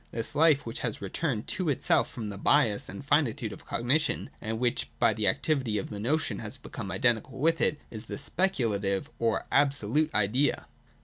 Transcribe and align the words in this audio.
This 0.09 0.33
life 0.33 0.65
which 0.65 0.79
has 0.79 0.99
returned 0.99 1.45
to 1.49 1.69
itself 1.69 2.09
from 2.09 2.29
the 2.29 2.39
bias 2.39 2.89
and 2.89 3.05
finitude 3.05 3.53
of 3.53 3.67
cognition, 3.67 4.31
and 4.41 4.57
which 4.57 4.89
by 4.97 5.13
the 5.13 5.27
activity 5.27 5.77
of 5.77 5.91
the 5.91 5.99
notion 5.99 6.39
has 6.39 6.57
become 6.57 6.91
identical 6.91 7.37
with 7.37 7.61
it, 7.61 7.79
is 7.91 8.05
the 8.05 8.17
Speculative 8.17 9.11
or 9.19 9.45
Absolute 9.51 10.11
Idea. 10.15 10.65